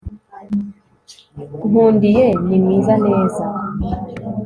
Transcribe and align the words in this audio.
nkundiye 1.67 2.25
ni 2.47 2.57
mwiza. 2.63 2.93
neza 3.05 3.45